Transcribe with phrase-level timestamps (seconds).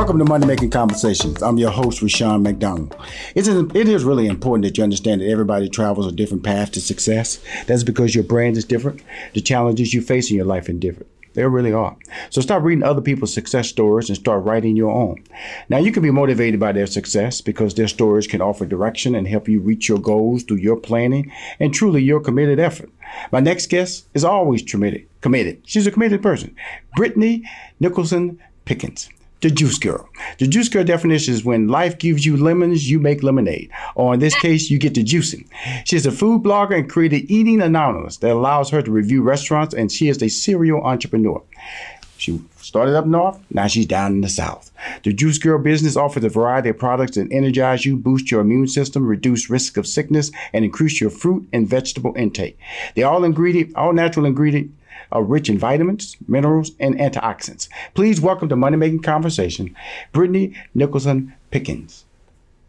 [0.00, 1.42] Welcome to Money Making Conversations.
[1.42, 2.96] I'm your host, Rushion McDonald.
[3.34, 6.72] It is, it is really important that you understand that everybody travels a different path
[6.72, 7.38] to success.
[7.66, 9.02] That's because your brand is different.
[9.34, 11.10] The challenges you face in your life are different.
[11.34, 11.98] They really are.
[12.30, 15.22] So stop reading other people's success stories and start writing your own.
[15.68, 19.28] Now, you can be motivated by their success because their stories can offer direction and
[19.28, 21.30] help you reach your goals through your planning
[21.60, 22.88] and truly your committed effort.
[23.32, 25.06] My next guest is always committed.
[25.20, 25.60] Committed.
[25.66, 26.56] She's a committed person.
[26.96, 27.46] Brittany
[27.80, 30.08] Nicholson Pickens the juice girl.
[30.38, 33.70] The juice girl definition is when life gives you lemons, you make lemonade.
[33.94, 35.46] Or in this case, you get the juicing.
[35.84, 39.90] She's a food blogger and created Eating Anonymous that allows her to review restaurants, and
[39.90, 41.42] she is a serial entrepreneur.
[42.18, 44.70] She started up north, now she's down in the south.
[45.04, 48.68] The Juice Girl business offers a variety of products that energize you, boost your immune
[48.68, 52.58] system, reduce risk of sickness, and increase your fruit and vegetable intake.
[52.94, 54.74] The all ingredient, all natural ingredient
[55.12, 57.68] are rich in vitamins, minerals, and antioxidants.
[57.94, 59.74] Please welcome to Money Making Conversation,
[60.12, 62.04] Brittany Nicholson Pickens.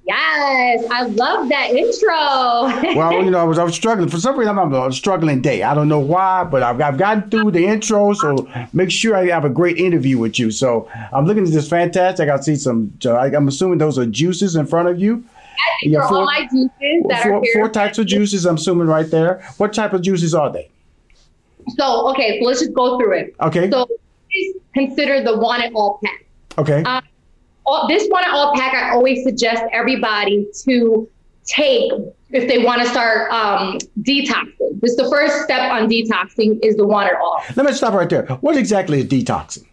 [0.04, 2.96] Yes, I love that intro.
[2.96, 4.58] well, you know, I was I was struggling for some reason.
[4.58, 5.62] I'm a struggling day.
[5.62, 8.14] I don't know why, but I've, I've gotten through the intro.
[8.14, 10.50] So make sure I have a great interview with you.
[10.50, 12.30] So I'm looking at this fantastic.
[12.30, 12.98] I see some.
[13.06, 15.24] I'm assuming those are juices in front of you.
[15.84, 16.72] Yeah, four, all my juices
[17.08, 17.54] that four, are here.
[17.54, 18.46] Four types of juices.
[18.46, 19.48] I'm assuming right there.
[19.58, 20.70] What type of juices are they?
[21.70, 23.36] So okay, so let's just go through it.
[23.42, 23.70] Okay.
[23.70, 23.88] So
[24.30, 26.26] please consider the one and all pack.
[26.58, 26.84] Okay.
[26.84, 27.04] Um,
[27.66, 31.10] all, this one and all pack, I always suggest everybody to
[31.46, 31.92] take
[32.32, 34.80] if they want to start um, detoxing.
[34.82, 37.42] This the first step on detoxing is the one and all.
[37.56, 38.26] Let me stop right there.
[38.42, 39.66] What exactly is detoxing?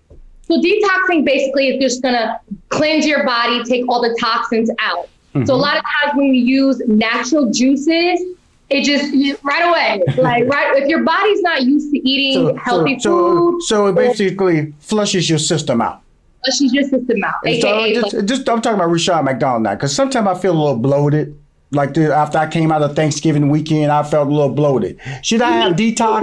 [0.42, 2.40] So detoxing basically is just gonna
[2.70, 5.08] cleanse your body, take all the toxins out.
[5.34, 5.44] Mm-hmm.
[5.44, 8.20] So a lot of times when you use natural juices,
[8.70, 12.98] it just right away, like right if your body's not used to eating so, healthy
[12.98, 16.02] so, food, so, so it basically flushes your system out.
[16.44, 17.34] Flushes your system out.
[17.46, 20.58] AKA, so just, just, I'm talking about Rushion McDonald now, because sometimes I feel a
[20.58, 21.38] little bloated.
[21.70, 24.98] Like the, after I came out of Thanksgiving weekend, I felt a little bloated.
[25.22, 26.22] Should I have detox?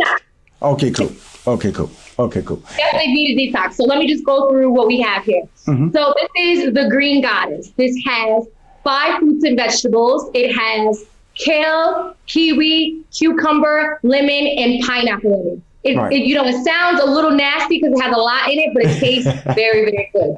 [0.62, 1.12] Okay, cool.
[1.46, 1.92] Okay, cool.
[2.18, 2.64] Okay, cool.
[2.78, 3.74] Definitely need a detox.
[3.74, 5.44] So let me just go through what we have here.
[5.68, 5.92] Mm-hmm.
[5.92, 7.70] So this is the Green Goddess.
[7.78, 8.48] This has
[8.84, 10.32] five fruits and vegetables.
[10.34, 15.98] It has kale, kiwi, cucumber, lemon, and pineapple it.
[15.98, 16.14] right.
[16.14, 18.74] it, you know, it sounds a little nasty because it has a lot in it,
[18.74, 20.38] but it tastes very, very good.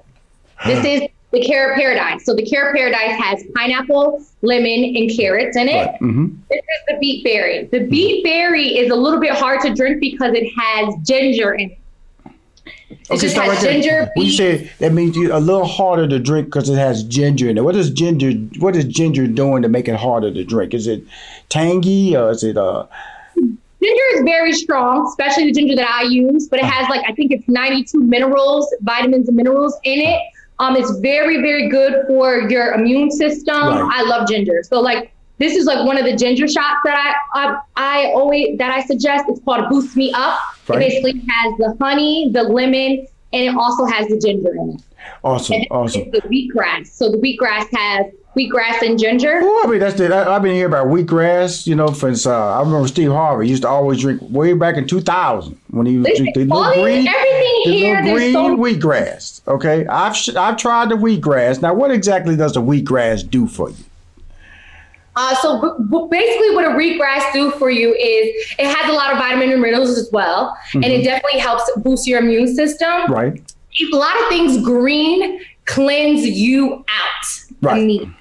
[0.65, 2.25] This is the carrot paradise.
[2.25, 5.85] So the carrot paradise has pineapple, lemon, and carrots in it.
[5.85, 6.01] Right.
[6.01, 6.35] Mm-hmm.
[6.49, 7.65] This is the beet berry.
[7.65, 11.71] The beet berry is a little bit hard to drink because it has ginger in
[11.71, 11.79] it.
[12.89, 14.09] It okay, just has right ginger.
[14.15, 17.49] When you say that means you, a little harder to drink because it has ginger
[17.49, 17.63] in it.
[17.63, 18.31] What is ginger?
[18.59, 20.73] What is ginger doing to make it harder to drink?
[20.73, 21.03] Is it
[21.49, 22.85] tangy or is it uh?
[23.35, 26.47] Ginger is very strong, especially the ginger that I use.
[26.47, 30.21] But it has like I think it's 92 minerals, vitamins, and minerals in it.
[30.59, 33.55] Um, it's very very good for your immune system.
[33.55, 33.99] Right.
[33.99, 34.63] I love ginger.
[34.63, 38.57] So like this is like one of the ginger shots that I I, I always
[38.57, 39.25] that I suggest.
[39.27, 40.39] It's called Boost Me Up.
[40.67, 40.81] Right.
[40.81, 44.81] It basically has the honey, the lemon, and it also has the ginger in it.
[45.23, 46.11] Awesome, awesome.
[46.11, 46.87] The wheatgrass.
[46.87, 49.39] So the wheatgrass has wheatgrass and ginger.
[49.41, 51.67] Oh, I mean that's the I, have been hearing about wheatgrass.
[51.67, 54.87] You know, since uh, I remember Steve Harvey used to always drink way back in
[54.87, 59.41] 2000 when he was drinking the little green, everything the here, little green so- wheatgrass.
[59.47, 61.61] Okay, I've I've tried the wheatgrass.
[61.61, 63.75] Now, what exactly does the wheatgrass do for you?
[65.17, 69.11] Uh, so b- basically, what a wheatgrass do for you is it has a lot
[69.11, 70.83] of vitamin and minerals as well, mm-hmm.
[70.83, 73.11] and it definitely helps boost your immune system.
[73.11, 73.41] Right.
[73.91, 77.25] A lot of things green cleanse you out.
[77.63, 77.81] Right.
[77.81, 78.15] Immediately,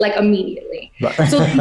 [0.00, 0.92] like immediately.
[1.00, 1.28] Right.
[1.28, 1.38] So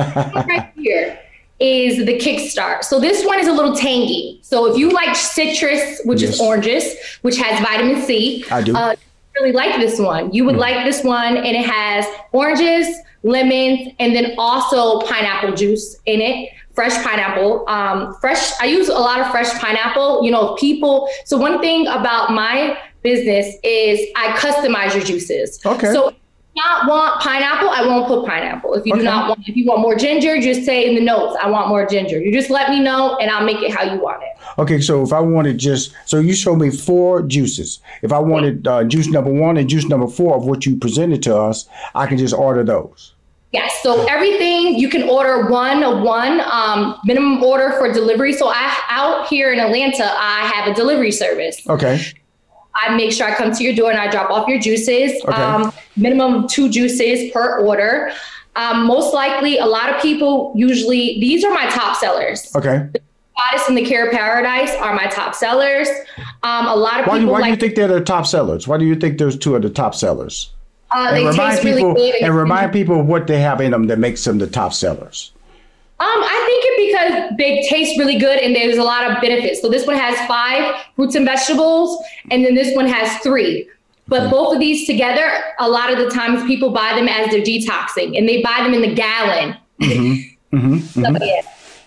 [0.48, 1.20] right here
[1.60, 2.84] is the kickstart.
[2.84, 4.40] So this one is a little tangy.
[4.42, 6.34] So if you like citrus, which yes.
[6.34, 8.76] is oranges, which has vitamin C, I do.
[8.76, 8.96] Uh,
[9.44, 10.34] really like this one.
[10.34, 10.60] You would mm.
[10.60, 12.88] like this one, and it has oranges
[13.24, 16.50] lemons, and then also pineapple juice in it.
[16.74, 17.68] Fresh pineapple.
[17.70, 18.52] Um, fresh.
[18.60, 20.24] I use a lot of fresh pineapple.
[20.24, 21.08] You know, people.
[21.26, 25.60] So one thing about my business is I customize your juices.
[25.66, 25.94] Okay.
[25.94, 26.16] So
[26.56, 28.74] not want pineapple, I won't put pineapple.
[28.76, 29.02] If you okay.
[29.02, 31.70] do not want, if you want more ginger, just say in the notes, I want
[31.70, 32.20] more ginger.
[32.20, 34.30] You just let me know, and I'll make it how you want it.
[34.60, 37.80] Okay, so if I wanted just, so you showed me four juices.
[38.02, 41.24] If I wanted uh, juice number one and juice number four of what you presented
[41.24, 43.14] to us, I can just order those.
[43.52, 43.82] Yes.
[43.84, 48.34] So everything you can order one of one um, minimum order for delivery.
[48.34, 51.62] So I out here in Atlanta, I have a delivery service.
[51.70, 52.04] Okay.
[52.76, 55.22] I make sure I come to your door and I drop off your juices.
[55.24, 55.32] Okay.
[55.34, 58.12] Um, minimum two juices per order.
[58.56, 62.52] Um, most likely, a lot of people usually these are my top sellers.
[62.56, 62.88] Okay.
[62.94, 63.00] The
[63.52, 65.88] Goddess and the Carrot Paradise are my top sellers.
[66.44, 68.68] Um, a lot of Why, people why do you think they're the top sellers?
[68.68, 70.52] Why do you think those two are the top sellers?
[70.92, 72.22] uh, And they remind taste people really good.
[72.22, 75.32] and remind people what they have in them that makes them the top sellers.
[76.04, 79.62] Um, I think it because they taste really good and there's a lot of benefits.
[79.62, 83.70] So this one has five fruits and vegetables, and then this one has three.
[84.10, 87.42] But both of these together, a lot of the times people buy them as they're
[87.42, 89.56] detoxing, and they buy them in the gallon.
[90.92, 91.42] So, yeah,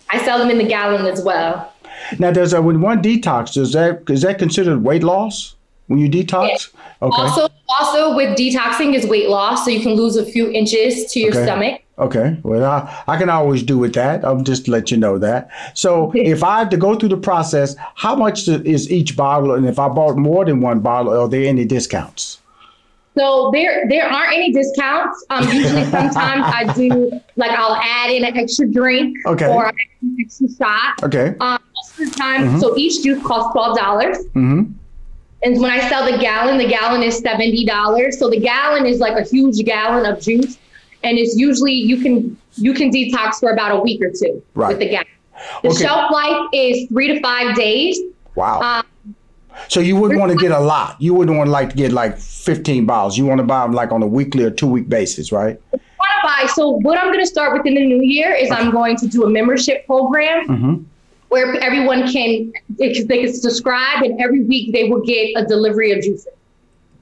[0.08, 1.74] I sell them in the gallon as well.
[2.18, 5.56] Now, does uh, when one detox, does that is that considered weight loss
[5.88, 6.72] when you detox?
[7.02, 7.22] Okay.
[7.22, 11.20] Also, also with detoxing is weight loss, so you can lose a few inches to
[11.20, 11.44] your Okay.
[11.44, 11.82] stomach.
[11.98, 12.38] Okay.
[12.42, 14.24] Well, I, I can always do with that.
[14.24, 15.50] I'll just let you know that.
[15.74, 19.54] So, if I have to go through the process, how much is each bottle?
[19.54, 22.40] And if I bought more than one bottle, are there any discounts?
[23.16, 25.24] So there there aren't any discounts.
[25.30, 29.48] Um, usually sometimes I do like I'll add in an extra drink Okay.
[29.48, 31.02] or an extra shot.
[31.02, 31.34] Okay.
[31.40, 34.18] Um, most of the time, so each juice costs twelve dollars.
[34.34, 34.64] Mm-hmm.
[35.42, 38.18] And when I sell the gallon, the gallon is seventy dollars.
[38.18, 40.58] So the gallon is like a huge gallon of juice,
[41.04, 44.68] and it's usually you can you can detox for about a week or two Right.
[44.70, 45.06] with the gallon.
[45.62, 45.84] The Okay.
[45.84, 47.98] shelf life is three to five days.
[48.34, 48.60] Wow.
[48.60, 49.14] Um,
[49.68, 50.96] so you wouldn't want to get a lot.
[51.00, 53.16] You wouldn't want to like to get like 15 bottles.
[53.18, 55.58] You want to buy them like on a weekly or two week basis, right?
[55.72, 56.48] quantify.
[56.50, 59.24] So what I'm going to start within the new year is I'm going to do
[59.24, 60.84] a membership program Mhm.
[61.28, 65.44] where everyone can they can they can subscribe, and every week they will get a
[65.44, 66.28] delivery of juices.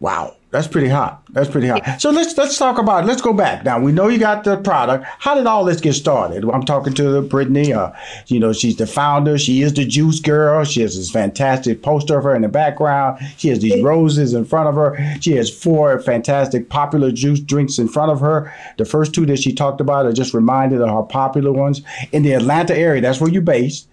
[0.00, 1.20] Wow, that's pretty hot.
[1.30, 2.00] That's pretty hot.
[2.00, 3.06] So let's let's talk about.
[3.06, 3.80] Let's go back now.
[3.80, 5.04] We know you got the product.
[5.18, 6.48] How did all this get started?
[6.48, 7.72] I'm talking to Brittany.
[7.72, 7.90] Uh,
[8.28, 9.36] you know, she's the founder.
[9.36, 10.62] She is the juice girl.
[10.62, 13.18] She has this fantastic poster of her in the background.
[13.36, 14.96] She has these roses in front of her.
[15.20, 18.54] She has four fantastic popular juice drinks in front of her.
[18.78, 22.22] The first two that she talked about are just reminded of her popular ones in
[22.22, 23.00] the Atlanta area.
[23.00, 23.88] That's where you're based.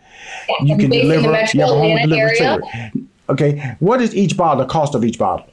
[0.59, 1.31] You can in the deliver.
[1.31, 2.91] You have a home Atlanta delivery area.
[3.29, 4.63] Okay, what is each bottle?
[4.63, 5.47] The cost of each bottle?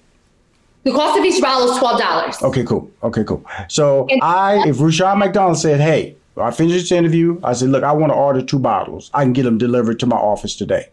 [0.84, 2.36] The cost of each bottle is twelve dollars.
[2.42, 2.90] Okay, cool.
[3.02, 3.44] Okay, cool.
[3.68, 7.82] So And- I, if Rushion McDonald said, "Hey, I finished this interview," I said, "Look,
[7.84, 9.10] I want to order two bottles.
[9.12, 10.88] I can get them delivered to my office today."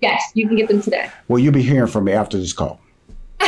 [0.00, 1.10] Yes, you can get them today.
[1.28, 2.80] Well, you'll be hearing from me after this call.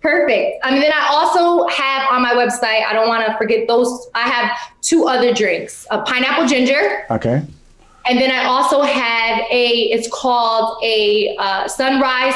[0.00, 0.58] Perfect.
[0.64, 2.84] I mean, then I also have on my website.
[2.84, 4.08] I don't want to forget those.
[4.14, 4.50] I have
[4.80, 7.42] two other drinks: a pineapple ginger, Okay.
[8.06, 9.68] and then I also have a.
[9.92, 12.34] It's called a uh, sunrise.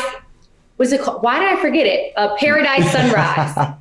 [0.76, 1.22] What's it called?
[1.22, 2.12] Why did I forget it?
[2.16, 3.74] A paradise sunrise.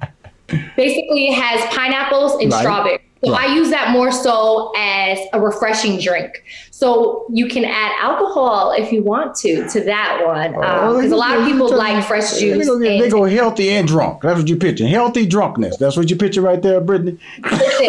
[0.76, 2.60] Basically, it has pineapples and Right.
[2.62, 3.00] strawberry.
[3.24, 3.50] So Right.
[3.50, 6.44] I use that more so as a refreshing drink.
[6.70, 10.62] So you can add alcohol if you want to to that one, oh.
[10.62, 12.68] uh, because a lot of people like fresh They juice.
[12.68, 14.22] go, they and- go healthy and drunk.
[14.22, 14.86] That's what you picture.
[14.86, 15.78] Healthy drunkenness.
[15.78, 17.18] That's what you picture right there, Brittany.
[17.44, 17.88] Listen,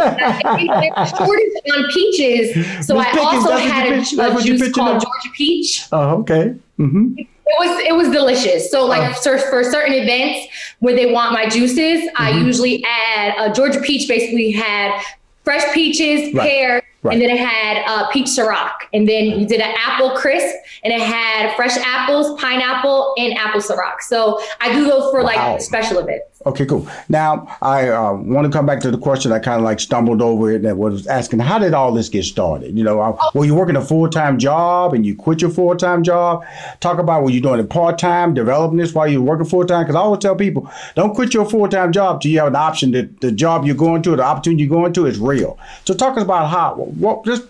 [1.16, 5.00] shortage on peaches, so Miss I Pickens, also had a, a juice called now?
[5.00, 5.84] Georgia Peach.
[5.92, 6.54] Oh, okay.
[6.78, 7.14] Mm-hmm.
[7.18, 7.26] It
[7.58, 8.70] was it was delicious.
[8.70, 9.20] So like Oh.
[9.22, 10.48] for, for certain events
[10.80, 12.46] where they want my juices, I Mm-hmm.
[12.46, 14.08] usually add a Georgia Peach.
[14.08, 15.00] Basically had
[15.44, 16.48] fresh peaches, Right.
[16.48, 17.12] pear, Right.
[17.12, 20.52] and then it had uh, peach Ciroc, and then you did an apple crisp,
[20.82, 24.00] and it had fresh apples, pineapple, and apple Ciroc.
[24.00, 25.52] So I do those for Wow.
[25.52, 26.35] like special events.
[26.46, 26.86] Okay, cool.
[27.08, 30.22] Now I uh, want to come back to the question I kind of like stumbled
[30.22, 32.78] over it that was asking, how did all this get started?
[32.78, 35.74] You know, uh, were you working a full time job and you quit your full
[35.74, 36.44] time job?
[36.78, 39.82] Talk about were you doing it part time, developing this while you're working full time?
[39.82, 42.56] Because I always tell people, don't quit your full time job till you have an
[42.56, 45.58] option that the job you're going to, the opportunity you're going to, is real.
[45.84, 47.44] So talk about how what let's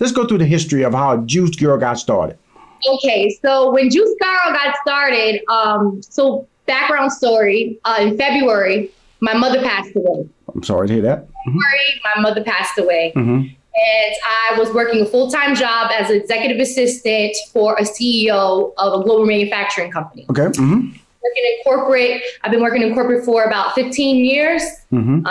[0.00, 2.36] let's go through the history of how Juice Girl got started.
[2.84, 9.34] Okay, so when Juice Girl got started, um, so background story, uh, in February, my
[9.34, 10.18] mother passed away.
[10.54, 11.28] I'm sorry to hear that.
[11.44, 13.12] February, my mother passed away.
[13.16, 13.54] Mhm.
[13.92, 18.72] And I was working a full time job as an executive assistant for a CEO
[18.78, 20.26] of a global manufacturing company.
[20.30, 20.42] Okay.
[20.60, 20.80] Mm-hmm.
[21.24, 24.62] Working in corporate, I've been working in corporate for about 15 years.
[24.92, 25.26] Mm-hmm.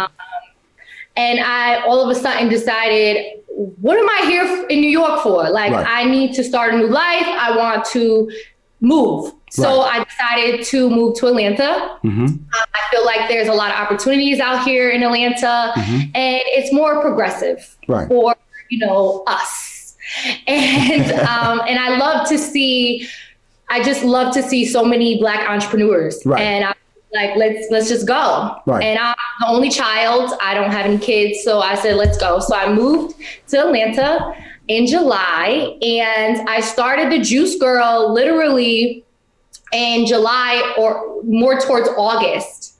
[1.18, 3.16] And I all of a sudden decided,
[3.82, 5.50] what am I here in New York for?
[5.50, 5.86] Like, Right.
[5.88, 7.28] I need to start a new life.
[7.28, 8.32] I want to
[8.82, 9.34] move.
[9.52, 11.98] So I decided to move to Atlanta.
[12.04, 12.28] Mm-hmm.
[12.54, 16.14] I feel like there's a lot of opportunities out here in Atlanta, and
[16.48, 17.92] it's more progressive Mm-hmm.
[17.94, 18.08] Right.
[18.08, 18.36] for
[18.70, 19.96] you know us.
[20.48, 23.08] And um, and I love to see.
[23.70, 26.42] I just love to see so many black entrepreneurs, Right.
[26.42, 26.74] and I'm
[27.14, 28.56] like let's let's just go.
[28.66, 28.84] Right.
[28.84, 30.34] And I'm the only child.
[30.42, 32.40] I don't have any kids, so I said let's go.
[32.40, 33.16] So I moved
[33.50, 34.34] to Atlanta
[34.68, 39.04] in July, and I started the Juice Girl literally
[39.72, 42.79] in July or more towards August.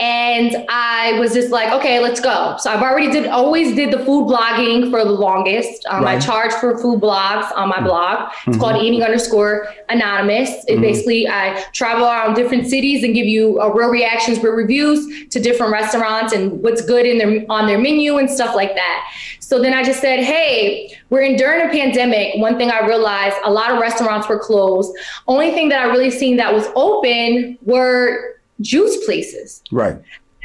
[0.00, 2.56] And I was just like, okay, let's go.
[2.58, 5.86] So I've already did always did the food blogging for the longest.
[5.86, 8.32] Um, I charge for food blogs on my blog.
[8.46, 10.64] It's called Eating underscore Anonymous.
[10.66, 15.28] It basically I travel around different cities and give you uh, real reactions, real reviews
[15.28, 19.10] to different restaurants and what's good in their on their menu and stuff like that.
[19.38, 22.36] So then I just said, hey, we're in during a pandemic.
[22.36, 24.90] One thing I realized a lot of restaurants were closed.
[25.28, 28.33] Only thing that I really seen that was open were
[28.64, 29.62] juice places.
[29.70, 29.96] Right.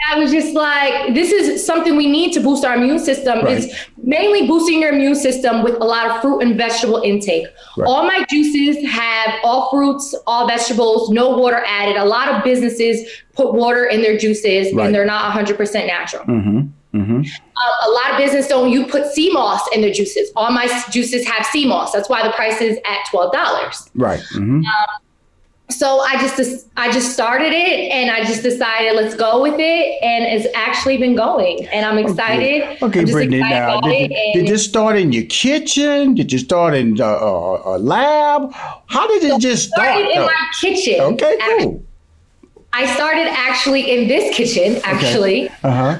[0.09, 3.39] I was just like, this is something we need to boost our immune system.
[3.43, 3.57] Right.
[3.63, 7.47] It's mainly boosting your immune system with a lot of fruit and vegetable intake.
[7.77, 7.85] Right.
[7.85, 11.97] All my juices have all fruits, all vegetables, no water added.
[11.97, 14.85] A lot of businesses put water in their juices Right.
[14.85, 16.23] and they're not 100% natural.
[16.23, 16.59] Mm-hmm.
[16.97, 17.15] Mm-hmm.
[17.17, 17.23] Um,
[17.87, 20.31] a lot of business don't you put sea moss in their juices.
[20.35, 21.91] All my juices have sea moss.
[21.91, 23.91] That's why the price is at twelve dollars.
[23.93, 24.19] Right.
[24.33, 24.61] Mm-hmm.
[25.71, 30.03] So I just I just started it and I just decided let's go with it
[30.03, 32.63] and it's actually been going and I'm excited.
[32.81, 33.37] Okay, I'm just Brittany.
[33.37, 36.15] excited Now, did, did this start in your kitchen?
[36.15, 38.51] Did you start in uh, a, a lab?
[38.87, 39.89] How did it just start?
[39.89, 41.01] started in my kitchen.
[41.01, 41.83] okay, cool.
[42.73, 44.81] I started actually in this kitchen.
[44.83, 45.99] Actually, Uh huh.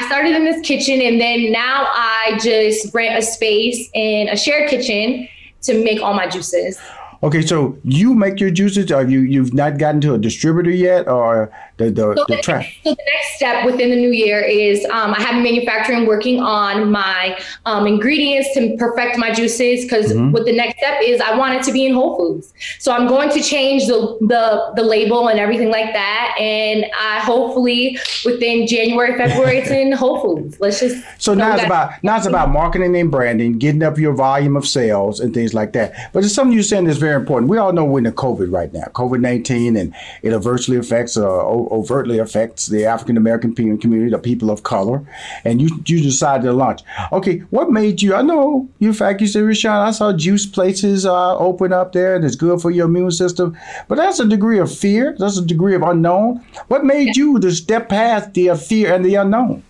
[0.00, 4.36] I started in this kitchen and then now I just rent a space in a
[4.36, 5.28] shared kitchen
[5.62, 6.80] to make all my juices.
[7.24, 8.92] Okay, so you make your juices.
[8.92, 12.66] Are you you've not gotten to a distributor yet, or the the, So the track?
[12.84, 16.90] so the next step within the new year is um, I have manufacturing working on
[16.90, 20.32] my um, ingredients to perfect my juices because Mm-hmm.
[20.32, 22.52] what the next step is I want it to be in Whole Foods.
[22.78, 27.20] So I'm going to change the the, the label and everything like that, and I
[27.20, 30.60] hopefully within January February it's in Whole Foods.
[30.60, 34.12] Let's just So now it's about now it's about marketing and branding, getting up your
[34.14, 35.94] volume of sales and things like that.
[36.12, 37.50] But it's something you're saying is very important.
[37.50, 41.16] We all know we're in the COVID right now, COVID nineteen, and it adversely affects,
[41.16, 41.24] uh,
[41.70, 45.02] overtly affects the African American community, the people of color.
[45.44, 46.82] And you you decided to launch.
[47.12, 48.14] Okay, what made you?
[48.14, 48.88] I know you.
[48.88, 52.36] In fact, you said, Rushion, I saw juice places uh, open up there, and it's
[52.36, 53.56] good for your immune system.
[53.88, 55.16] But that's a degree of fear.
[55.18, 56.44] That's a degree of unknown.
[56.68, 59.62] What made you to step past the uh, fear and the unknown?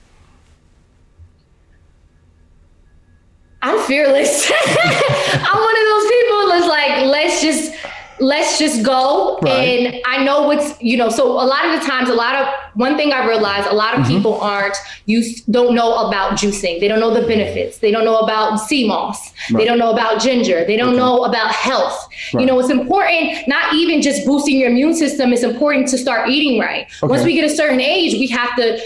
[3.63, 4.53] I'm fearless.
[4.85, 7.74] I'm one of those people that's like, let's just
[8.21, 9.39] let's just go.
[9.43, 9.51] Right.
[9.51, 12.55] And I know what's, you know, so a lot of the times, a lot of
[12.75, 14.17] one thing I realized, a lot of Mm-hmm.
[14.17, 16.81] people aren't you don't know about juicing.
[16.81, 17.79] They don't know the benefits.
[17.79, 19.33] They don't know about sea moss.
[19.51, 19.61] Right.
[19.61, 20.65] They don't know about ginger.
[20.67, 22.09] They don't know about health.
[22.35, 22.41] Right.
[22.41, 26.29] You know, it's important not even just boosting your immune system, it's important to start
[26.29, 26.87] eating right.
[27.03, 28.79] Once we get a certain age, we have to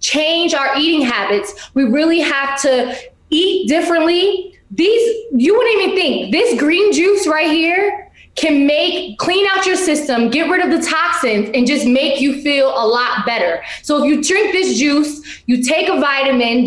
[0.00, 1.70] change our eating habits.
[1.74, 2.94] We really have to
[3.30, 4.58] eat differently.
[4.70, 8.05] These, you wouldn't even think this green juice right here
[8.36, 12.42] can make clean out your system, get rid of the toxins, and just make you
[12.42, 13.62] feel a lot better.
[13.82, 16.64] So if you drink this juice, you take a vitamin,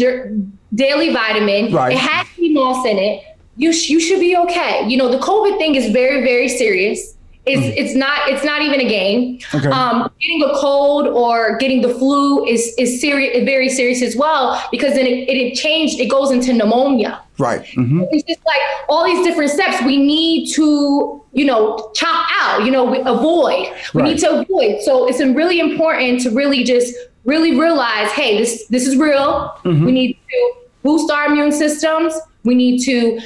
[0.74, 1.94] daily vitamin, Right.
[1.94, 3.24] it has moss in it.
[3.58, 4.88] You sh- you should be okay.
[4.88, 7.16] You know the COVID thing is very very serious.
[7.53, 9.39] It's it's not it's not even a game.
[9.53, 9.68] Okay.
[9.70, 14.62] Um, getting a cold or getting the flu is is serious, very serious as well
[14.72, 16.00] because then it, it changed.
[16.00, 17.22] It goes into pneumonia.
[17.38, 17.65] Right.
[17.74, 22.65] hmm It's just like all these different steps we need to, you know, chop out,
[22.65, 23.68] you know, we avoid.
[23.94, 24.10] We Right.
[24.10, 24.82] need to avoid.
[24.82, 26.94] So it's really important to really just
[27.25, 29.58] really realize, hey, this this is real.
[29.63, 30.53] We need to
[30.84, 32.13] boost our immune systems.
[32.44, 33.20] We need to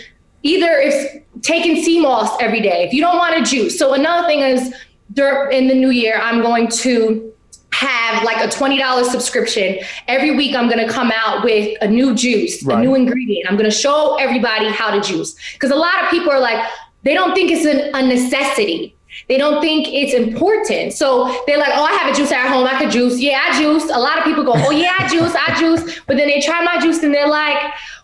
[0.43, 3.77] either if taking sea moss every day, if you don't want to juice.
[3.79, 4.73] So another thing is
[5.51, 7.33] in the new year, I'm going to
[7.73, 9.77] have like a $20 subscription.
[10.07, 12.77] Every week I'm going to come out with a new juice, Right.
[12.77, 13.49] a new ingredient.
[13.49, 15.35] I'm going to show everybody how to juice.
[15.53, 16.63] Because a lot of people are like,
[17.03, 18.95] they don't think it's an, a necessity.
[19.27, 20.93] They don't think it's important.
[20.93, 22.65] So they're like, oh, I have a juice at home.
[22.65, 23.19] I could juice.
[23.19, 23.83] Yeah, I juice.
[23.85, 25.35] A lot of people go, oh, yeah, I juice.
[25.35, 25.99] I juice.
[26.07, 27.57] But then they try my juice and they're like,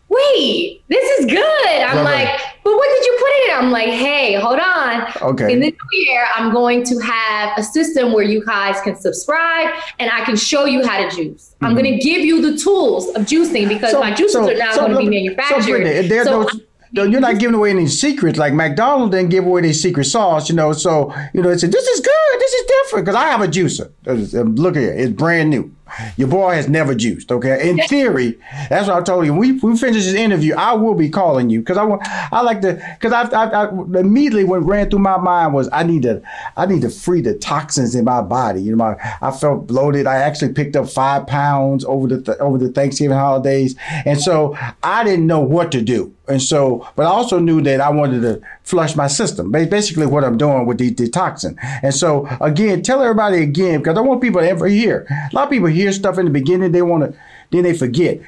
[0.09, 1.39] wait, this is good.
[1.81, 2.39] I'm Right, like, right.
[2.63, 3.63] but what did you put in it?
[3.63, 5.07] I'm like, hey, hold on.
[5.33, 5.53] Okay.
[5.53, 9.73] In the new year, I'm going to have a system where you guys can subscribe
[9.99, 11.55] and I can show you how to juice.
[11.61, 14.91] I'm going to give you the tools of juicing because my juices are now going
[14.91, 15.63] to be manufactured.
[15.63, 16.61] So, Brittany, there So those,
[16.91, 18.39] no, you're not giving away any secrets.
[18.39, 20.73] Like McDonald's didn't give away their secret sauce, you know.
[20.73, 23.47] So you know, they said this is good, this is different because I have a
[23.47, 23.91] juicer.
[24.07, 25.71] Uh, Look at it, it's brand new.
[26.17, 27.31] Your boy has never juiced.
[27.31, 29.34] Okay, in theory, that's what I told you.
[29.34, 32.01] When we, we finish this interview, I will be calling you because I want.
[32.05, 33.69] I like to because I, I, I
[34.00, 36.22] immediately what ran through my mind was I need to
[36.58, 38.62] I need to free the toxins in my body.
[38.62, 40.08] You know, my I felt bloated.
[40.08, 44.58] I actually picked up five pounds over the th- over the Thanksgiving holidays, and so
[44.84, 46.13] I didn't know what to do.
[46.29, 49.51] And so, but I also knew that I wanted to flush my system.
[49.51, 51.57] Basically, what I'm doing with the detoxing.
[51.81, 55.07] And so, again, tell everybody again because I want people to ever hear.
[55.09, 57.19] A lot of people hear stuff in the beginning, they want to,
[57.51, 58.21] then they forget.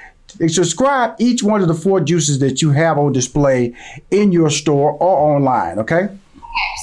[0.47, 3.75] Subscribe each one of the four juices that you have on display
[4.11, 5.77] in your store or online.
[5.79, 6.07] Okay.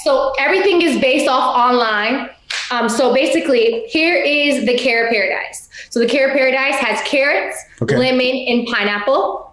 [0.05, 2.29] So everything is based off online.
[2.71, 5.69] Um, so basically, here is the Carrot Paradise.
[5.91, 7.97] So the Carrot Paradise has carrots, Okay.
[7.97, 9.48] lemon, and pineapple.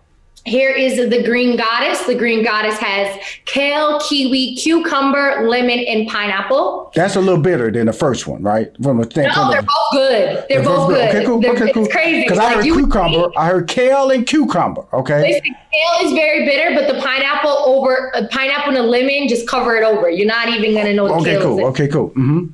[0.45, 2.05] Here is the Green Goddess.
[2.05, 6.91] The Green Goddess has kale, kiwi, cucumber, lemon, and pineapple.
[6.93, 8.71] That's a little bitter than the first one, right?
[8.81, 9.27] From a thing.
[9.35, 10.45] No, they're both good.
[10.47, 11.09] They're both good.
[11.09, 11.41] Okay, cool.
[11.41, 11.85] They're- okay, cool.
[11.85, 12.21] It's crazy.
[12.21, 13.29] Because I heard cucumber.
[13.35, 14.85] I heard kale and cucumber.
[14.93, 15.21] Okay.
[15.33, 19.47] Listen, kale is very bitter, but the pineapple over uh, pineapple and a lemon just
[19.47, 20.11] cover it over.
[20.11, 21.65] You're not even gonna know the Okay, cool.
[21.65, 22.09] Okay, cool.
[22.11, 22.45] Mm hmm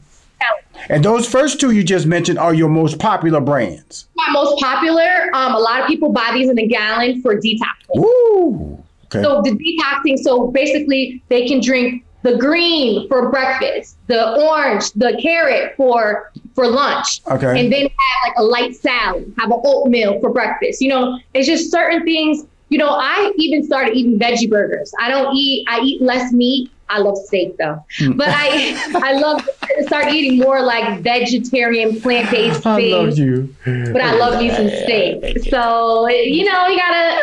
[0.92, 4.08] And those first two you just mentioned are your most popular brands.
[4.16, 5.30] My most popular.
[5.34, 7.96] Um, a lot of people buy these in a gallon for detoxing.
[7.96, 8.84] Woo.
[9.06, 9.24] Okay.
[9.24, 10.18] So the detoxing.
[10.20, 16.68] So basically, they can drink the green for breakfast, the orange, the carrot for for
[16.68, 17.58] lunch, Okay.
[17.58, 20.82] and then have like a light salad, have an oatmeal for breakfast.
[20.82, 22.46] You know, it's just certain things.
[22.68, 24.94] You know, I even started eating veggie burgers.
[25.00, 25.66] I don't eat.
[25.70, 26.70] I eat less meat.
[26.94, 28.12] I love steak though, Hmm.
[28.18, 28.76] but I
[29.10, 29.40] I love
[29.78, 32.94] to start eating more like vegetarian, plant based things.
[32.94, 33.56] I love you.
[33.66, 35.40] but I love me some steak.
[35.50, 37.22] So you know, you gotta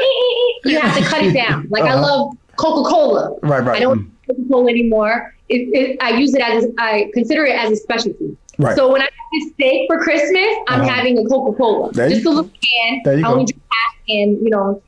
[0.65, 1.67] you have to cut it down.
[1.71, 2.03] Like I Uh-huh.
[2.03, 3.37] love Coca Cola.
[3.43, 3.77] Right, right.
[3.77, 5.35] I don't Coca Cola anymore.
[5.49, 8.37] It, it, I use it as a, I consider it as a specialty.
[8.59, 8.77] Right.
[8.77, 10.91] So when I have this steak for Christmas, I'm Uh-huh.
[10.91, 13.01] having a Coca Cola, just a little can.
[13.05, 14.83] There you I only drink half, and you know.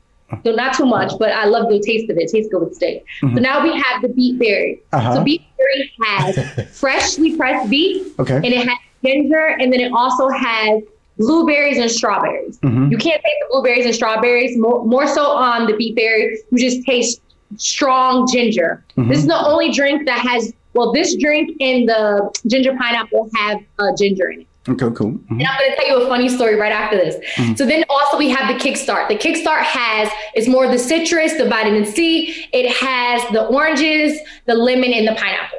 [0.45, 2.23] So not too much, but I love the taste of it.
[2.23, 3.03] It tastes good with steak.
[3.21, 4.81] So now we have the beet berry.
[4.91, 4.95] Mm-hmm.
[4.95, 5.15] Uh-huh.
[5.15, 8.35] So beet berry has freshly pressed beet, Okay.
[8.35, 10.81] and it has ginger, and then it also has
[11.17, 12.57] blueberries and strawberries.
[12.59, 12.89] Mhm.
[12.91, 14.57] You can't taste the blueberries and strawberries.
[14.57, 17.21] More, more so on the beet berry, you just taste
[17.57, 18.83] strong ginger.
[18.97, 19.09] Mm-hmm.
[19.09, 20.53] This is the only drink that has.
[20.73, 24.47] Well, this drink and the ginger pineapple have uh, ginger in it.
[24.69, 25.11] Okay, cool.
[25.13, 25.31] Mhm.
[25.31, 27.15] And I'm going to tell you a funny story right after this.
[27.57, 29.07] So then also we have the Kickstart.
[29.07, 32.45] The Kickstart has it's more the citrus, the vitamin C.
[32.53, 35.57] It has the oranges, the lemon, and the pineapple.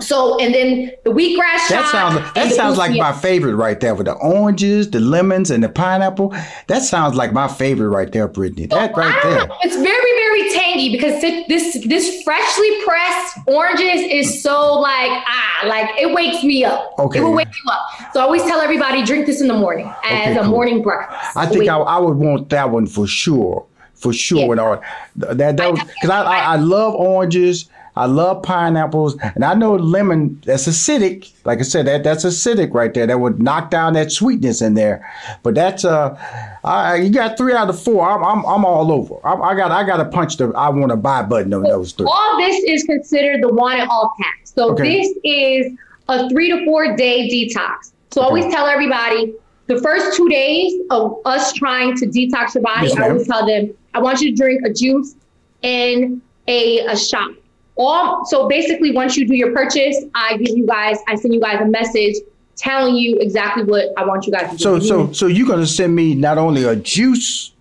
[0.00, 4.06] So and then the wheatgrass That sounds that sounds like my favorite right there with
[4.06, 6.34] the oranges, the lemons, and the pineapple.
[6.68, 8.66] That sounds like my favorite right there, Brittany.
[8.66, 9.46] That I right there.
[9.46, 9.56] know.
[9.62, 9.84] It's very,
[10.20, 16.42] very tangy because this this freshly pressed oranges is so like ah, like it wakes
[16.44, 16.92] me up.
[16.98, 17.18] Okay.
[17.18, 18.12] It will wake you up.
[18.12, 20.50] So I always tell everybody drink this in the morning as Okay, a cool.
[20.50, 21.36] morning breakfast.
[21.36, 24.38] I think I, I would want that one for sure, for sure.
[24.46, 24.50] Yeah.
[24.52, 24.82] And all
[25.16, 30.40] that that because I, I I love oranges, I love pineapples, and I know lemon.
[30.44, 31.32] That's acidic.
[31.44, 33.06] Like I said, that that's acidic right there.
[33.06, 35.10] That would knock down that sweetness in there.
[35.42, 36.18] But that's uh,
[36.62, 38.06] I, you got three out of four.
[38.08, 39.14] I'm I'm, I'm all over.
[39.26, 41.92] I, I got I got to punch the I want to buy button on those
[41.92, 42.06] three.
[42.06, 44.40] all this is considered the one and all pack.
[44.44, 45.00] So Okay.
[45.00, 45.72] this is
[46.08, 47.92] a three to four day detox.
[48.12, 49.34] So I always tell everybody
[49.68, 53.38] the first two days of us trying to detox your body, Yes, I always ma'am.
[53.38, 55.14] tell them, I want you to drink a juice
[55.62, 57.30] and a, a shot.
[57.76, 61.40] All so basically once you do your purchase, I give you guys, I send you
[61.40, 62.16] guys a message
[62.56, 64.62] telling you exactly what I want you guys to do.
[64.62, 67.52] So so so you're gonna send me not only a juice,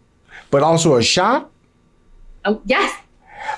[0.52, 1.50] but also a shot.
[2.46, 3.02] Um, yes.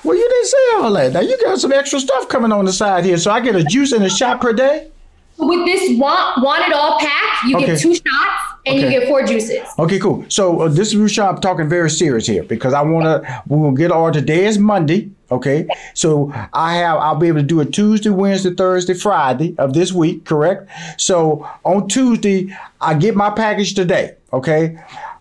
[0.04, 1.12] Well, you didn't say all that.
[1.12, 3.64] Now you got some extra stuff coming on the side here, so I get a
[3.64, 4.90] juice and a shot per day.
[5.38, 7.66] With this one want it all pack, you Okay.
[7.66, 9.60] get two shots and you get four juices.
[9.78, 10.24] Okay, cool.
[10.28, 11.28] So uh, this is Rusha.
[11.28, 13.42] I'm talking very serious here because I want to.
[13.46, 14.10] We'll get all.
[14.10, 15.10] Today is Monday.
[15.30, 16.98] Okay, so I have.
[16.98, 20.24] I'll be able to do it Tuesday, Wednesday, Thursday, Friday of this week.
[20.24, 20.68] Correct.
[20.96, 22.48] So on Tuesday,
[22.80, 24.14] I get my package today.
[24.32, 24.76] Okay.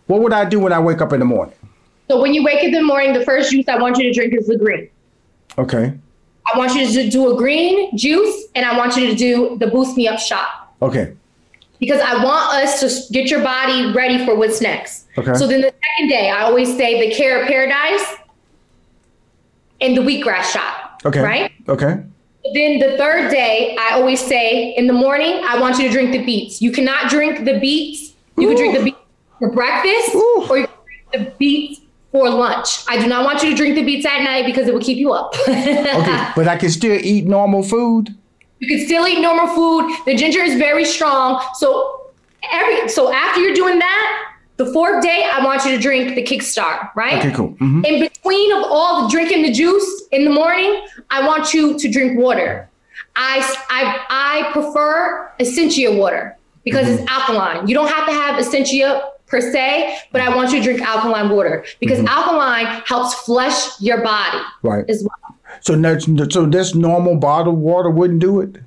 [0.07, 1.53] What would I do when I wake up in the morning?
[2.09, 4.13] So when you wake up in the morning, the first juice I want you to
[4.13, 4.89] drink is the green.
[5.57, 5.93] Okay.
[6.53, 9.67] I want you to do a green juice and I want you to do the
[9.67, 11.13] boost me up shot Okay.
[11.79, 15.07] because I want us to get your body ready for what's next.
[15.17, 15.33] Okay.
[15.33, 18.15] So then the second day, I always say the carrot paradise
[19.81, 21.01] and the wheatgrass shot.
[21.05, 21.21] Okay.
[21.21, 21.51] Right?
[21.67, 22.03] Okay.
[22.53, 26.11] Then the third day, I always say in the morning, I want you to drink
[26.11, 26.61] the beets.
[26.61, 28.13] You cannot drink the beets.
[28.37, 28.97] You can drink the beets
[29.39, 30.47] for breakfast Ooh.
[30.49, 32.69] or you can drink the beets for lunch.
[32.87, 34.97] I do not want you to drink the beets at night because it will keep
[34.97, 35.33] you up.
[35.47, 36.31] Okay.
[36.35, 38.15] but I can still eat normal food.
[38.59, 39.95] You can still eat normal food.
[40.05, 41.43] The ginger is very strong.
[41.55, 42.11] So
[42.51, 44.23] every so after you're doing that,
[44.57, 47.19] the fourth day, I want you to drink the Kickstart, right?
[47.19, 47.49] Okay, cool.
[47.59, 47.85] Mhm.
[47.85, 51.87] In between of all the drinking the juice in the morning, I want you to
[51.91, 52.67] drink water.
[53.15, 53.39] I
[53.69, 57.67] I I prefer Essentia water because it's alkaline.
[57.67, 61.29] You don't have to have Essentia per se, but I want you to drink alkaline
[61.29, 62.07] water because mm-hmm.
[62.07, 64.85] alkaline helps flush your body Right.
[64.89, 65.35] as well.
[65.61, 68.57] So that's so this normal bottled water wouldn't do it.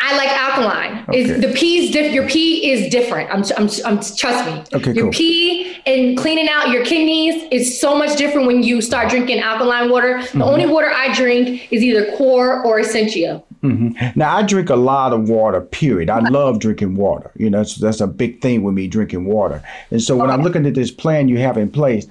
[0.00, 1.04] I like alkaline.
[1.08, 1.20] Okay.
[1.20, 3.30] Is the is diff- your pee is different.
[3.30, 4.78] I'm, I'm, I'm trust me.
[4.78, 5.12] Okay, your cool.
[5.12, 9.90] pee and cleaning out your kidneys is so much different when you start drinking alkaline
[9.90, 10.18] water.
[10.18, 10.38] Mm-hmm.
[10.38, 13.42] The only water I drink is either Core or Essentia.
[13.60, 15.60] Now I drink a lot of water.
[15.60, 16.10] Period.
[16.10, 17.32] I love drinking water.
[17.34, 19.64] You know, that's, that's a big thing with me drinking water.
[19.90, 22.06] And so when I'm looking at this plan you have in place,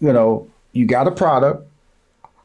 [0.00, 1.66] you know, you got a product.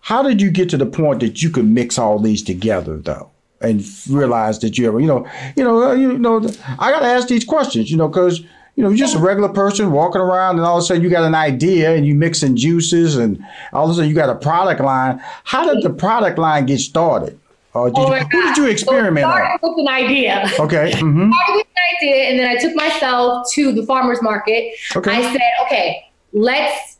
[0.01, 3.29] How did you get to the point that you could mix all these together, though,
[3.61, 6.37] and realize that you ever, you know, you know, uh, you know,
[6.79, 8.41] I got to ask these questions, you know, because
[8.75, 11.09] you know, you're just a regular person walking around, and all of a sudden you
[11.09, 13.43] got an idea, and you mixing juices, and
[13.73, 15.19] all of a sudden you got a product line.
[15.45, 17.39] How did the product line get started?
[17.73, 19.35] Or did Oh you, who did you experiment so on?
[19.35, 20.51] started with an idea.
[20.59, 20.91] Okay.
[20.95, 24.75] hmm started with an idea, and then I took myself to the farmer's market.
[24.95, 25.11] Okay.
[25.11, 26.97] I said, okay, let's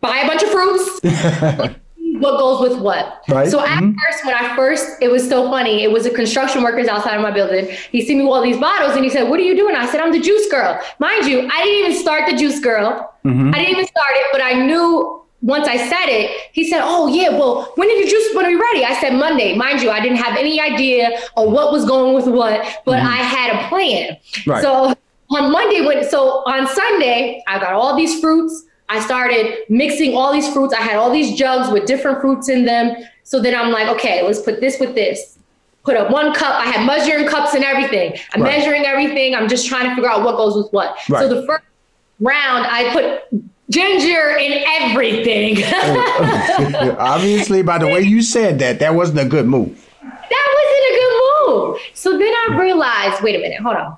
[0.00, 1.74] buy a bunch of fruits.
[2.22, 3.22] what goes with what?
[3.28, 3.48] Right.
[3.50, 3.94] So at Mhm.
[4.02, 5.82] first, when I first, it was so funny.
[5.82, 7.66] It was a construction workers outside of my building.
[7.90, 9.86] He see me with all these bottles, and he said, "What are you doing?" I
[9.86, 13.12] said, "I'm the juice girl." Mind you, I didn't even start the juice girl.
[13.26, 13.50] Mm-hmm.
[13.54, 15.18] I didn't even start it, but I knew.
[15.44, 18.50] Once I said it, he said, "Oh yeah, well, when did your juice when are
[18.50, 19.56] you ready?" I said Monday.
[19.56, 23.16] Mind you, I didn't have any idea of what was going with what, but I
[23.16, 24.10] had a plan.
[24.10, 24.50] Mm-hmm.
[24.52, 24.62] Right.
[24.62, 24.94] So
[25.36, 28.54] on Monday, when so on Sunday, I got all these fruits.
[28.92, 30.74] I started mixing all these fruits.
[30.74, 32.94] I had all these jugs with different fruits in them.
[33.24, 35.38] So then I'm like, okay, let's put this with this.
[35.84, 36.54] Put up one cup.
[36.60, 38.16] I had measuring cups and everything.
[38.34, 38.58] I'm Right.
[38.58, 39.34] measuring everything.
[39.34, 40.96] I'm just trying to figure out what goes with what.
[41.08, 41.20] Right.
[41.22, 41.64] So the first
[42.20, 45.56] round, I put ginger in everything.
[45.74, 49.88] Oh, obviously, by the way you said that, that wasn't a good move.
[50.02, 51.14] that wasn't a good
[51.48, 51.78] move.
[51.94, 53.96] So then I realized, wait a minute, hold on.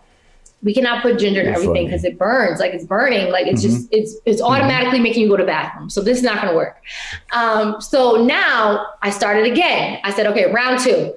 [0.65, 2.59] We cannot put ginger in everything because it burns.
[2.59, 3.31] Like it's burning.
[3.31, 5.91] Like it's just it's it's automatically making you go to bathroom.
[5.91, 6.83] So this is not gonna work.
[7.33, 10.01] Um, so now I started again.
[10.03, 11.15] I said, okay, round two.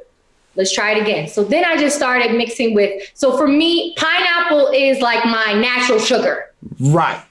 [0.55, 1.27] Let's try it again.
[1.27, 3.01] So then I just started mixing with.
[3.13, 6.51] So for me, pineapple is like my natural sugar.
[6.79, 7.23] Right.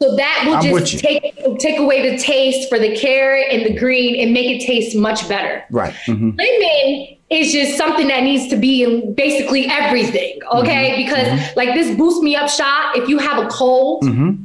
[0.00, 1.22] So that will I'm just take
[1.58, 5.26] take away the taste for the carrot and the green and make it taste much
[5.28, 5.94] better Right.
[6.04, 10.90] hmm lemon is just something that needs to be in basically everything okay?
[10.90, 11.04] Mm-hmm.
[11.04, 14.44] because like this boost me up shot if you have a cold Mm-hmm.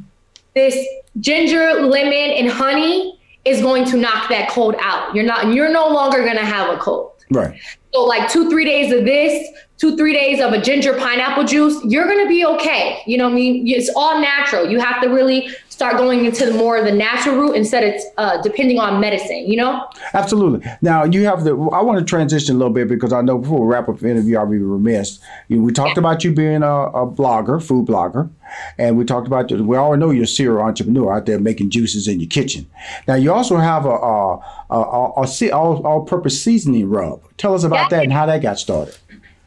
[0.56, 0.76] this
[1.20, 5.14] ginger lemon and honey is going to knock that cold out.
[5.16, 7.12] You're not you're no longer to have a cold.
[7.32, 7.58] Right.
[7.94, 11.82] so like two three days of this two three days of a ginger pineapple juice
[11.86, 13.02] you're to be okay.
[13.08, 13.68] You know what i mean?
[13.68, 14.70] It's all natural.
[14.70, 18.02] You have to really start going into the more of the natural route instead of
[18.18, 20.60] uh, depending on medicine you know Absolutely.
[20.82, 21.52] Now you have the.
[21.52, 24.10] I want to transition a little bit because I know before we wrap up the
[24.10, 25.20] interview, I'll be remiss.
[25.48, 26.68] You, we talked about you being a,
[27.02, 28.30] a blogger, food blogger,
[28.78, 32.08] and we talked about we all know you're a serial entrepreneur out there making juices
[32.08, 32.68] in your kitchen.
[33.08, 34.36] Now you also have a a,
[34.70, 37.22] a, a, a all all purpose seasoning rub.
[37.38, 37.98] Tell us about Yeah.
[37.98, 38.96] that and how that got started.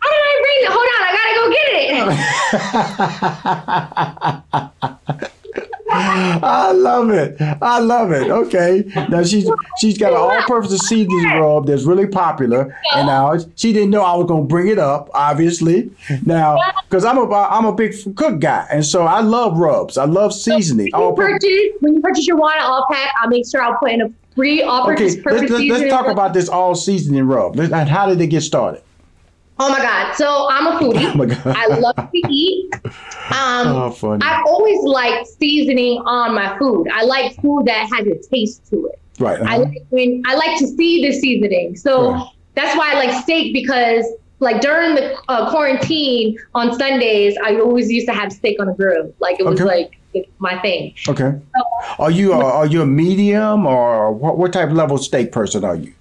[0.00, 1.68] how did i bring it hold on i gotta go get
[5.10, 5.40] it
[6.42, 7.36] I love it.
[7.62, 8.30] I love it.
[8.30, 8.84] Okay.
[9.08, 13.90] Now she's she's got an all-purpose seasoning rub that's really popular, and now she didn't
[13.90, 15.10] know I was gonna bring it up.
[15.14, 15.90] Obviously,
[16.26, 19.96] now because I'm a I'm a big cook guy, and so I love rubs.
[19.98, 20.90] I love seasoning.
[20.92, 21.32] When you All-purpose.
[21.44, 24.12] purchase when you purchase your wine all pack, I'll make sure I'll put in a
[24.34, 25.70] free all Okay, let's, purpose let's, seasoning.
[25.70, 27.58] let's talk about this all seasoning rub.
[27.58, 28.82] And how did it get started?
[29.58, 30.14] Oh my god!
[30.14, 31.04] So I'm a foodie.
[31.14, 31.46] Oh my God.
[31.56, 32.74] I love to eat.
[32.84, 34.20] Um, Oh, funny.
[34.24, 36.88] I've always like seasoning on my food.
[36.92, 38.98] I like food that has a taste to it.
[39.20, 39.40] Right.
[39.40, 39.58] I uh-huh.
[39.64, 41.76] like when I like to see the seasoning.
[41.76, 42.28] So Right.
[42.54, 44.04] that's why I like steak because
[44.40, 48.74] like during the uh, quarantine on Sundays, I always used to have steak on the
[48.74, 49.14] grill.
[49.20, 49.64] Like it was Okay.
[49.64, 50.94] like my thing.
[51.08, 51.32] Okay.
[51.98, 55.64] Are you a, are you a medium or what, what type of level steak person
[55.64, 55.92] are you?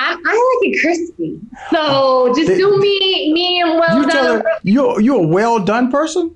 [0.00, 1.40] I, I like it crispy.
[1.70, 4.44] So just They- do me medium well You tell done.
[4.44, 6.34] her you you a well done person.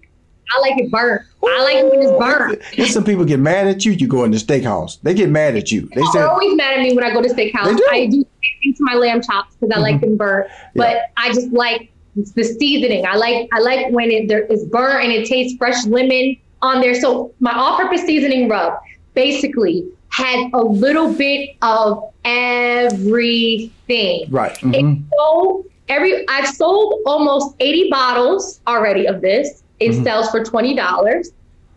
[0.54, 1.22] I like it burnt.
[1.42, 2.62] I like it when it's burnt.
[2.76, 3.92] There's some people get mad at you.
[3.92, 5.00] You go in the steakhouse.
[5.02, 5.88] They get mad at you.
[5.94, 7.64] They say, They're always mad at me when I go to steakhouse.
[7.64, 7.86] They do.
[7.90, 10.10] I do the same thing to my lamb chops because I like mm-hmm.
[10.10, 10.50] them burnt.
[10.74, 13.06] But I just like the seasoning.
[13.06, 16.82] I like I like when it there is burnt and it tastes fresh lemon on
[16.82, 16.94] there.
[16.94, 18.78] So my all-purpose seasoning rub
[19.14, 24.26] basically had a little bit of everything.
[24.30, 24.56] right.
[24.58, 25.02] Mhm.
[25.18, 29.62] so every I've sold almost 80 bottles already of this.
[29.80, 30.04] It mm-hmm.
[30.04, 31.32] sells for $20.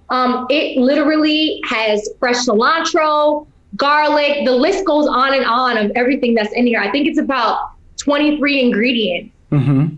[0.09, 4.45] Um, it literally has fresh cilantro, garlic.
[4.45, 6.79] The list goes on and on of everything that's in here.
[6.79, 9.95] I think it's about 23 ingredients mm-hmm.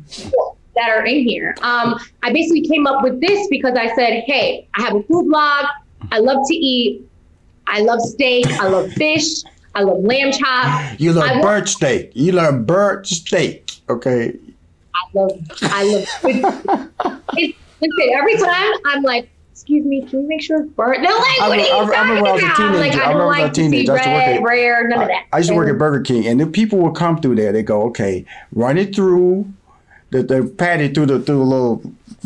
[0.76, 1.56] that are in here.
[1.62, 5.30] Um, I basically came up with this because I said, hey, I have a food
[5.30, 5.66] blog.
[6.12, 7.09] I love to eat.
[7.70, 8.48] I love steak.
[8.48, 9.44] I love fish.
[9.76, 10.96] I love lamb chop.
[11.00, 12.12] You love bird steak.
[12.14, 13.72] You love bird steak.
[13.90, 14.36] Okay.
[14.96, 15.32] I love.
[15.62, 16.10] I love.
[17.38, 21.04] it's, listen, every time I'm like, excuse me, can you make sure it's burnt?
[21.04, 22.80] They're like, what I, are you I, I remember when I was a teenager.
[22.80, 23.94] Like, I, I remember like I was a teenager.
[23.94, 25.28] Red, I used to work at, rare, none of that.
[25.32, 27.52] I used to work at Burger King, and the people would come through there.
[27.52, 29.52] They go, okay, run it through
[30.10, 31.84] the, the patty through the through the little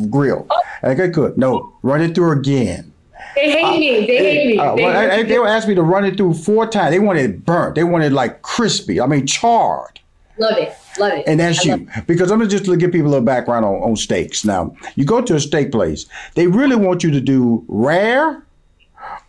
[0.10, 0.48] grill.
[0.50, 0.62] Oh.
[0.86, 1.38] Okay, good.
[1.38, 2.93] No, run it through again.
[3.36, 4.06] They hate uh, me.
[4.06, 4.58] They hate me.
[4.60, 6.92] Uh, they, well, hate they would ask me to run it through four times.
[6.92, 7.76] They wanted it burnt.
[7.76, 9.02] They wanted it like crispy.
[9.02, 10.00] I mean, charred.
[10.38, 10.76] Love it.
[11.00, 11.28] Love it.
[11.28, 11.88] And that's I you.
[12.08, 14.44] Because I'm going to just give people a little background on, on steaks.
[14.44, 16.06] Now, you go to a steak place,
[16.36, 18.44] they really want you to do rare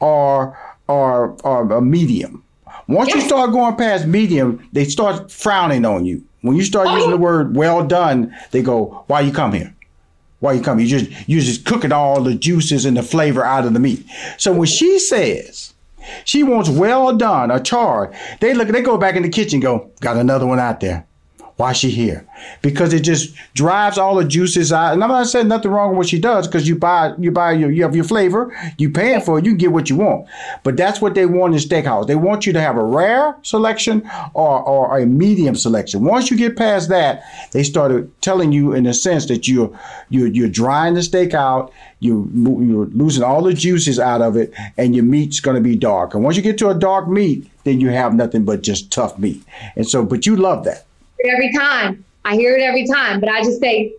[0.01, 2.43] or or, or a medium.
[2.89, 3.17] Once yes.
[3.17, 6.23] you start going past medium, they start frowning on you.
[6.43, 6.95] When you start oh.
[6.95, 9.74] using the word well done, they go, Why you come here?
[10.45, 10.79] Why you come?
[10.79, 14.05] You just you just cooking all the juices and the flavor out of the meat.
[14.37, 15.73] So when she says
[16.27, 19.91] she wants well done a charred, they look they go back in the kitchen go,
[20.03, 21.07] got another one out there.
[21.57, 22.27] Why she here?
[22.63, 24.93] Because it just drives all the juices out.
[24.93, 27.53] And I'm not saying nothing wrong with what she does because you buy you buy
[27.53, 30.27] your you have your flavor, you paying for it, you get what you want.
[30.65, 32.09] But that's what they want in steakhouse.
[32.09, 34.03] They want you to have a rare selection
[34.35, 36.05] or, or a medium selection.
[36.05, 39.79] Once you get past that, they started telling you in a sense that you're
[40.11, 44.53] you're you're drying the steak out, you you're losing all the juices out of it,
[44.77, 46.15] and your meat's going to be dark.
[46.15, 49.17] And once you get to a dark meat, then you have nothing but just tough
[49.21, 49.41] meat.
[49.77, 50.85] And so, but you love that
[51.25, 52.05] every time.
[52.25, 53.95] I hear it every time, but I just say,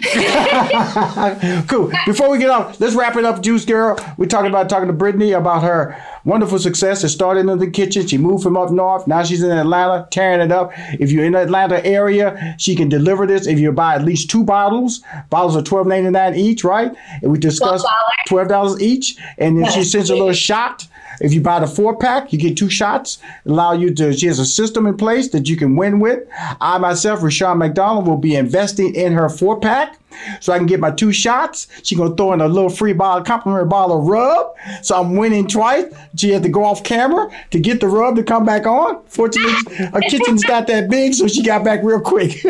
[1.68, 1.92] cool.
[2.06, 3.98] Before we get off, let's wrap it up, Juice Girl.
[4.16, 7.04] We're talking about talking to Brittany about her wonderful success.
[7.04, 8.06] It started in the kitchen.
[8.06, 9.06] She moved from up north.
[9.06, 10.72] Now she's in Atlanta, tearing it up.
[10.98, 13.46] If you're in the Atlanta area, she can deliver this.
[13.46, 16.92] If you buy at least two bottles, bottles are twelve ninety nine each, right?
[17.20, 17.86] And we discussed
[18.28, 19.16] twelve dollars each.
[19.36, 20.86] And then she sends a little shot
[21.22, 23.18] if you buy the four pack, you get two shots.
[23.46, 24.12] Allow you to.
[24.12, 26.26] She has a system in place that you can win with.
[26.60, 29.98] I myself, Rushion McDonald, will be investing in her four pack
[30.40, 31.68] so I can get my two shots.
[31.84, 34.54] She gonna throw in a little free bottle, complimentary bottle of rub.
[34.82, 35.92] So I'm winning twice.
[36.16, 39.02] She had to go off camera to get the rub to come back on.
[39.06, 42.32] Fortunately, her kitchen's not that big, so she got back real quick.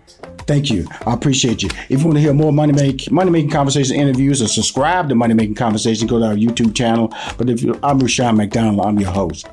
[0.49, 0.87] Thank you.
[1.05, 1.69] I appreciate you.
[1.89, 5.15] If you want to hear more money make money making conversation interviews or subscribe to
[5.15, 7.13] Money Making Conversation, go to our YouTube channel.
[7.37, 9.47] But if you I'm Rushion McDonald, I'm your host.